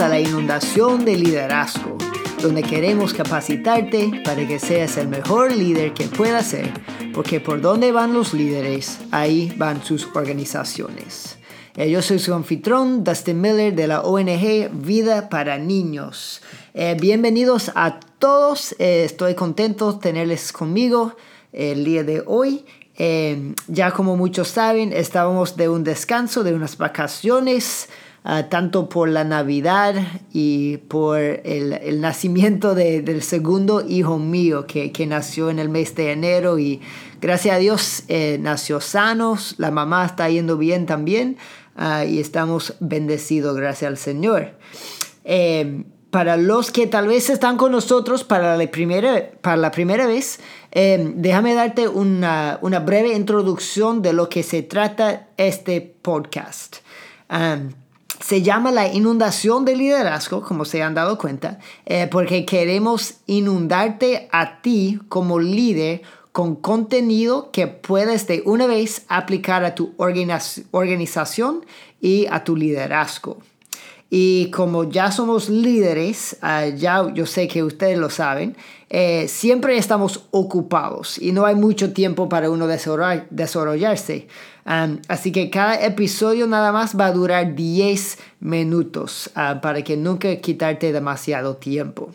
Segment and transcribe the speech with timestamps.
[0.00, 1.98] a la inundación de liderazgo,
[2.42, 6.72] donde queremos capacitarte para que seas el mejor líder que puedas ser,
[7.12, 11.38] porque por donde van los líderes, ahí van sus organizaciones.
[11.76, 16.40] Eh, yo soy su anfitrión, Dustin Miller, de la ONG Vida para Niños.
[16.72, 21.14] Eh, bienvenidos a todos, eh, estoy contento de tenerles conmigo
[21.52, 22.64] el día de hoy.
[23.68, 27.88] ya como muchos saben, estábamos de un descanso, de unas vacaciones.
[28.26, 29.96] Ah, tanto por la Navidad
[30.32, 36.58] y por el, nacimiento del segundo hijo mío que, nació en el mes de enero
[36.58, 36.80] y
[37.20, 41.36] gracias a Dios eh, nació sano, la mamá está yendo bien también
[41.76, 44.52] ah, y estamos bendecidos gracias al Señor.
[45.24, 50.06] Eh, para los que tal vez están con nosotros para la primera, para la primera
[50.06, 50.40] vez,
[50.72, 56.76] eh, déjame darte una, breve introducción de lo que se trata este podcast.
[57.28, 57.58] Ah,
[58.20, 64.28] se llama la inundación de liderazgo, como se han dado cuenta, eh, porque queremos inundarte
[64.32, 71.64] a ti como líder con contenido que puedes de una vez aplicar a tu organización
[72.00, 73.38] y a tu liderazgo.
[74.10, 78.56] Y como ya somos líderes, ah, ya yo sé que ustedes lo saben,
[78.90, 84.28] eh, siempre estamos ocupados y no hay mucho tiempo para uno desarrollarse.
[85.08, 90.36] así que cada episodio nada más va a durar 10 minutos ah, para que nunca
[90.36, 92.12] quitarte demasiado tiempo.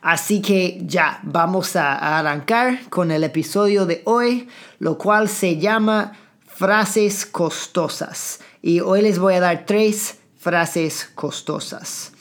[0.00, 6.12] Así que ya, vamos a arrancar con el episodio de hoy, lo cual se llama
[6.46, 8.40] frases costosas.
[8.62, 12.12] Y hoy les voy a dar tres frases costosas.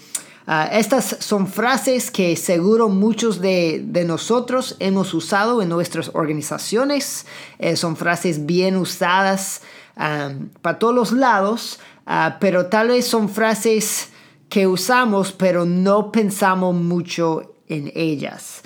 [0.47, 7.27] Ah, estas son frases que seguro muchos de, nosotros hemos usado en nuestras organizaciones.
[7.59, 9.61] Eh, son frases bien usadas
[9.95, 14.09] para todos los lados, ah, pero tal vez son frases
[14.49, 18.63] que usamos pero no pensamos mucho en ellas.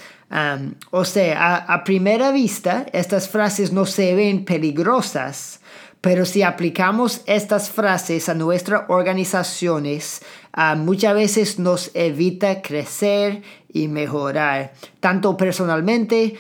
[0.92, 5.60] o sea, a, primera vista, estas frases no se ven peligrosas,
[6.02, 10.22] pero si aplicamos estas frases a nuestras organizaciones,
[10.54, 16.38] ah, muchas veces nos evita crecer y mejorar, tanto personalmente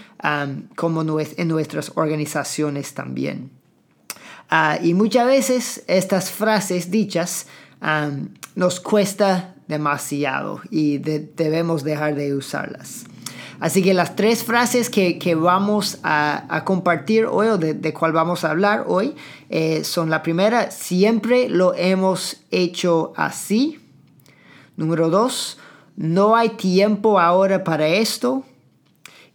[0.76, 3.52] como en nuestras organizaciones también.
[4.50, 7.48] Ah, y muchas veces estas frases dichas
[8.56, 13.06] nos cuesta demasiado y debemos dejar de usarlas.
[13.60, 18.44] Así que las tres frases que, vamos a, compartir hoy o de, de, cuál vamos
[18.44, 19.16] a hablar hoy
[19.50, 23.80] eh, son la primera, siempre lo hemos hecho así.
[24.78, 25.58] Número dos,
[25.98, 28.44] no hay tiempo ahora para esto.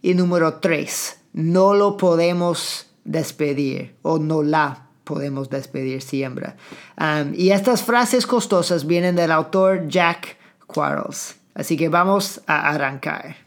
[0.01, 6.53] Y número tres, no lo podemos despedir o no la podemos despedir siempre.
[6.99, 10.37] Um, y estas frases costosas vienen del autor Jack
[10.67, 11.37] Quarles.
[11.53, 13.44] Así que vamos a arrancar.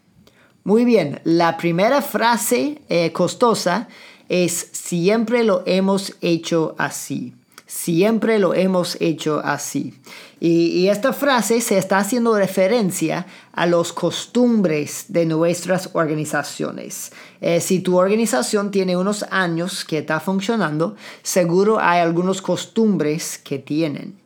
[0.68, 3.88] Muy bien, la primera frase eh, costosa
[4.28, 7.32] es siempre lo hemos hecho así.
[7.64, 9.94] Siempre lo hemos hecho así.
[10.40, 13.24] Y, esta frase se está haciendo referencia
[13.54, 17.12] a los costumbres de nuestras organizaciones.
[17.40, 23.58] Eh, si tu organización tiene unos años que está funcionando, seguro hay algunos costumbres que
[23.58, 24.18] tienen.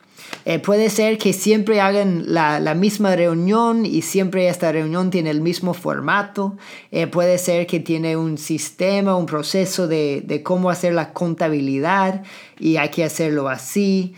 [0.44, 5.40] Eh, puede ser que siempre hagan la, misma reunión y siempre esta reunión tiene el
[5.40, 6.56] mismo formato.
[6.90, 12.22] Eh, puede ser que tiene un sistema, un proceso de, de cómo hacer la contabilidad
[12.58, 14.14] y hay que hacerlo así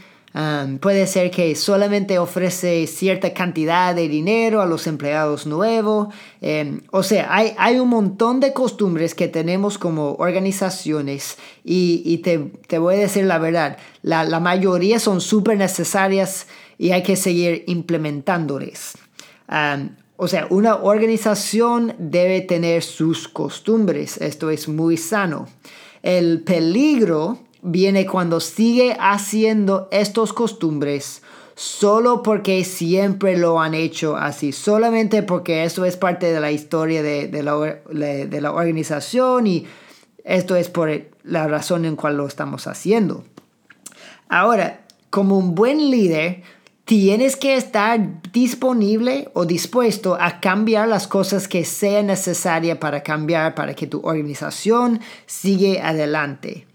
[0.81, 6.13] puede ser que solamente ofrece cierta cantidad de dinero a los empleados nuevos.
[6.41, 12.51] Em, o sea, hay, hay, un montón de costumbres que tenemos como organizaciones y, te,
[12.67, 17.15] te, voy a decir la verdad, la, la mayoría son súper necesarias y hay que
[17.15, 18.99] seguir implementándoles.
[20.17, 24.19] o sea, una organización debe tener sus costumbres.
[24.19, 25.47] Esto es muy sano.
[26.03, 31.23] El peligro viene cuando sigue haciendo estos costumbres
[31.57, 37.03] solo porque siempre lo han hecho así, solamente porque eso es parte de la historia
[37.03, 39.67] de, la, de la, organización y
[40.25, 40.91] esto es por
[41.23, 43.25] la razón en cual lo estamos haciendo.
[44.29, 44.81] Ahora,
[45.11, 46.43] como un buen líder,
[46.85, 53.55] tienes que estar disponible o dispuesto a cambiar las cosas que sean necesarias para cambiar,
[53.55, 56.67] para que tu organización siga adelante.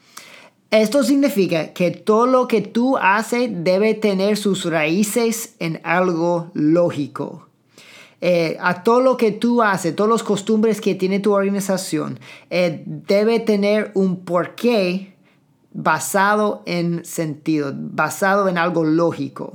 [0.72, 7.48] Esto significa que todo lo que tú haces debe tener sus raíces en algo lógico.
[8.22, 12.20] Eh, a todo lo que tú haces, todas las costumbres que tiene tu organización,
[12.50, 15.14] eh, debe tener un porqué
[15.72, 19.54] basado en sentido, basado en algo lógico.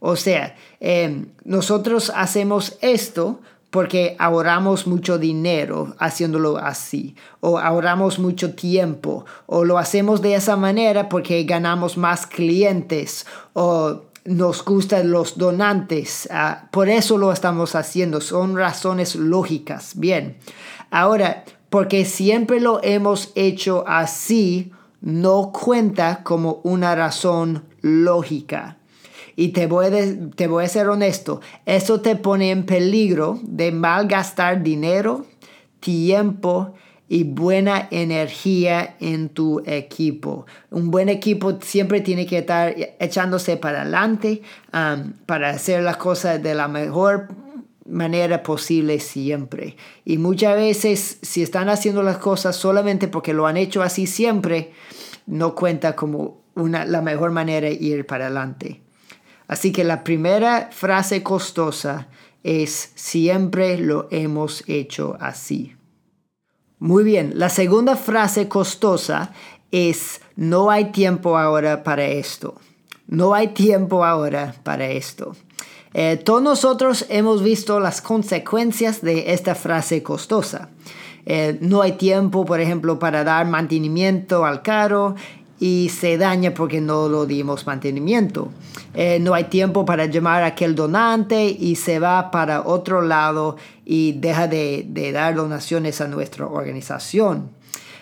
[0.00, 3.40] O sea, em, nosotros hacemos esto
[3.70, 10.56] porque ahorramos mucho dinero haciéndolo así, o ahorramos mucho tiempo, o lo hacemos de esa
[10.56, 17.74] manera porque ganamos más clientes, o nos gustan los donantes, ah, por eso lo estamos
[17.74, 19.92] haciendo, son razones lógicas.
[19.96, 20.36] Bien,
[20.90, 28.77] ahora, porque siempre lo hemos hecho así, no cuenta como una razón lógica.
[29.40, 29.90] Y te voy, a,
[30.34, 35.26] te voy a ser honesto, eso te pone en peligro de malgastar dinero,
[35.78, 36.74] tiempo
[37.08, 40.44] y buena energía en tu equipo.
[40.72, 44.42] Un buen equipo siempre tiene que estar echándose para adelante
[44.74, 47.28] um, para hacer las cosas de la mejor
[47.86, 49.76] manera posible siempre.
[50.04, 54.72] Y muchas veces si están haciendo las cosas solamente porque lo han hecho así siempre,
[55.26, 58.82] no cuenta como una, la mejor manera de ir para adelante.
[59.48, 62.08] Así que la primera frase costosa
[62.44, 65.74] es siempre lo hemos hecho así.
[66.78, 69.32] Muy bien, la segunda frase costosa
[69.72, 72.54] es no hay tiempo ahora para esto.
[73.06, 75.34] No hay tiempo ahora para esto.
[75.94, 80.68] Eh, todos nosotros hemos visto las consecuencias de esta frase costosa.
[81.24, 85.14] Eh, no hay tiempo, por ejemplo, para dar mantenimiento al carro
[85.60, 88.50] y se daña porque no lo dimos mantenimiento.
[88.94, 93.56] Eh, no hay tiempo para llamar a aquel donante y se va para otro lado
[93.84, 97.50] y deja de, dar donaciones a nuestra organización.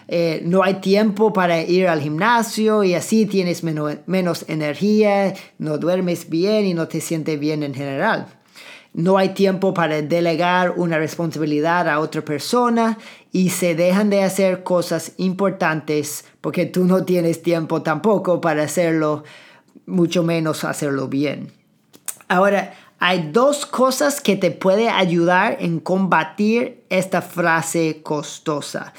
[0.08, 6.28] Eh, no hay tiempo para ir al gimnasio y así tienes menos energía, no duermes
[6.30, 8.26] bien y no te sientes bien en general.
[8.96, 12.96] No hay tiempo para delegar una responsabilidad a otra persona
[13.30, 19.22] y se dejan de hacer cosas importantes porque tú no tienes tiempo tampoco para hacerlo
[19.84, 21.52] mucho menos hacerlo bien.
[22.28, 28.94] Ahora, hay dos cosas que te pueden ayudar en combatir esta frase costosa.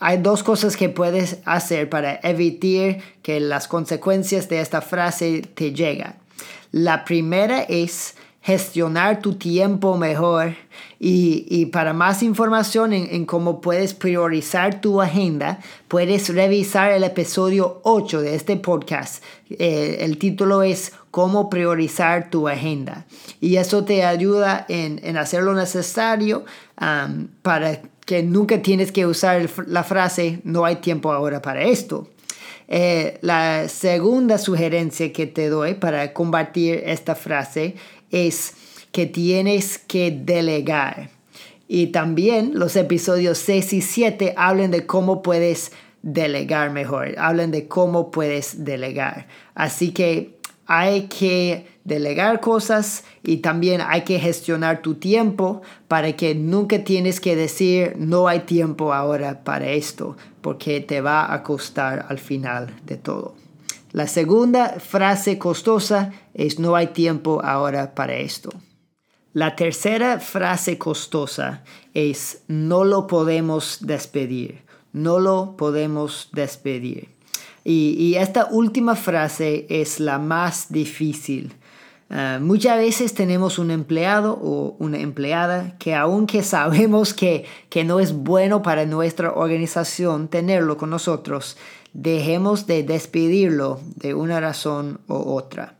[0.00, 5.72] hay dos cosas que puedes hacer para evitar que las consecuencias de esta frase te
[5.72, 6.14] lleguen.
[6.72, 10.56] La primera es gestionar tu tiempo mejor
[10.98, 18.20] y, para más información en, cómo puedes priorizar tu agenda, puedes revisar el episodio 8
[18.20, 19.22] de este podcast.
[19.48, 23.04] Eh, el título es Cómo priorizar tu agenda.
[23.40, 26.44] Y eso te ayuda en, hacer lo necesario
[27.42, 32.08] para que nunca tienes que usar la frase no hay tiempo ahora para esto.
[32.68, 37.74] Eh, la segunda sugerencia que te doy para combatir esta frase
[38.12, 38.54] es
[38.92, 41.10] que tienes que delegar.
[41.66, 45.72] Y también los episodios 6 y 7 hablan de cómo puedes
[46.02, 49.26] delegar mejor, hablan de cómo puedes delegar.
[49.54, 50.36] Así que
[50.66, 57.20] hay que delegar cosas y también hay que gestionar tu tiempo para que nunca tienes
[57.20, 62.74] que decir no hay tiempo ahora para esto, porque te va a costar al final
[62.84, 63.34] de todo.
[63.92, 68.50] La segunda frase costosa es no hay tiempo ahora para esto.
[69.34, 71.62] La tercera frase costosa
[71.92, 74.62] es no lo podemos despedir.
[74.92, 77.08] No lo podemos despedir.
[77.64, 81.54] Y, esta última frase es la más difícil.
[82.10, 88.00] Ah, muchas veces tenemos un empleado o una empleada que aunque sabemos que, que no
[88.00, 91.56] es bueno para nuestra organización tenerlo con nosotros,
[91.92, 95.74] dejemos de despedirlo de una razón u otra.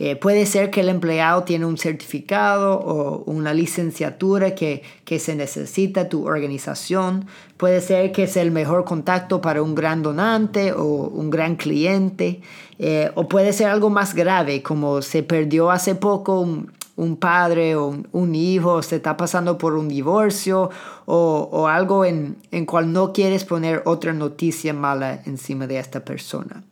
[0.00, 4.82] Eh, puede ser que el empleado tiene un certificado o una licenciatura que,
[5.18, 7.26] se necesita tu organización.
[7.56, 12.40] Puede ser que es el mejor contacto para un gran donante o un gran cliente.
[12.80, 16.72] Eh, o puede ser algo más grave, como se perdió hace poco un,
[17.18, 20.70] padre o un, hijo, se está pasando por un divorcio
[21.06, 26.64] o, algo en, en cual no quieres poner otra noticia mala encima de esta persona.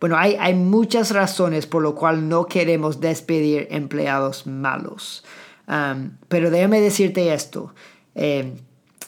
[0.00, 5.24] Bueno, hay, hay muchas razones por lo cual no queremos despedir empleados malos.
[6.28, 7.74] Pero déjame decirte esto.
[8.14, 8.54] Eh,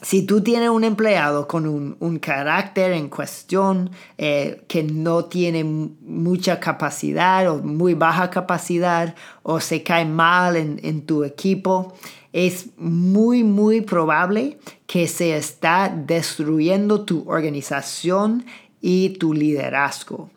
[0.00, 6.60] si tú tienes un empleado con un, carácter en cuestión eh, que no tiene mucha
[6.60, 11.94] capacidad o muy baja capacidad o se cae mal en, en, tu equipo,
[12.32, 18.44] es muy, muy probable que se está destruyendo tu organización
[18.80, 20.30] y tu liderazgo.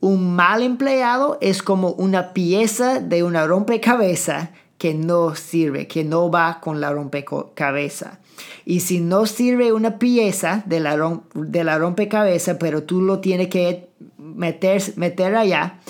[0.00, 6.30] Un mal empleado es como una pieza de una rompecabezas que no sirve, que no
[6.30, 8.18] va con la rompecabezas.
[8.64, 13.48] Y si no sirve una pieza de la, de la rompecabezas, pero tú lo tienes
[13.48, 15.80] que meter, meter allá,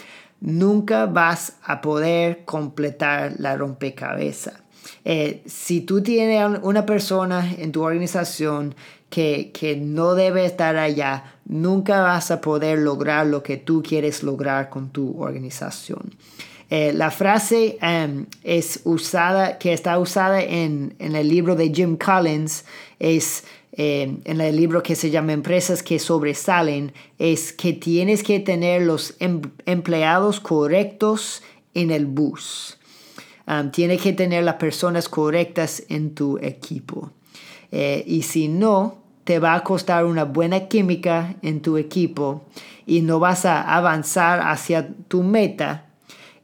[0.41, 4.55] nunca vas a poder completar la rompecabezas.
[5.05, 8.75] Eh, si tú tienes una persona en tu organización
[9.11, 14.69] que, no debe estar allá, nunca vas a poder lograr lo que tú quieres lograr
[14.71, 16.15] con tu organización.
[16.71, 22.65] Eh, la frase em, es usada, que está usada en, el libro de Jim Collins,
[22.99, 28.41] es em, en el libro que se llama Empresas que sobresalen, es que tienes que
[28.41, 31.43] tener los em, empleados correctos
[31.75, 32.75] en el bus.
[33.73, 37.13] tienes que tener las personas correctas en tu equipo.
[37.73, 42.45] Eh, y si no, te va a costar una buena química en tu equipo
[42.87, 45.88] y no vas a avanzar hacia tu meta.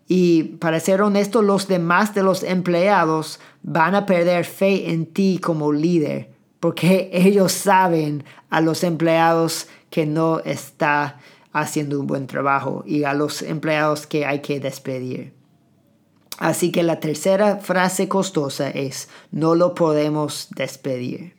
[0.07, 5.39] Y para ser honesto, los demás de los empleados van a perder fe en ti
[5.43, 6.35] como líder
[6.65, 11.21] porque ellos saben a los empleados que no está
[11.53, 15.35] haciendo un buen trabajo y a los empleados que hay que despedir.
[16.39, 21.35] Así que la tercera frase costosa es, no lo podemos despedir.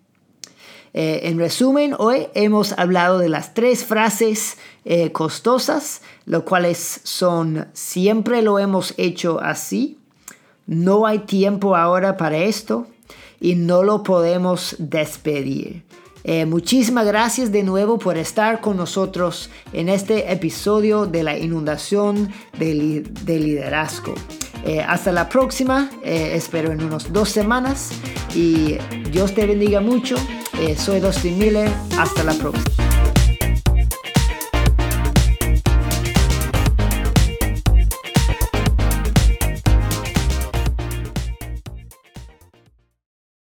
[0.98, 7.68] Eh, en resumen, hoy hemos hablado de las tres frases eh, costosas, lo cuales son
[7.74, 10.00] siempre lo hemos hecho así,
[10.68, 12.88] no hay tiempo ahora para esto
[13.42, 15.84] y no lo podemos despedir.
[16.24, 22.32] Eh, muchísimas gracias de nuevo por estar con nosotros en este episodio de la inundación
[22.58, 24.16] de, liderazgo.
[24.88, 27.92] hasta la próxima, espero en unas dos semanas
[28.34, 28.78] y
[29.12, 30.16] Dios te bendiga mucho.
[30.60, 31.70] Eh, soy Dustin Miller.
[31.98, 32.85] Hasta la próxima.